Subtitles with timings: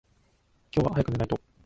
[0.73, 1.39] 今日は早く寝ないと。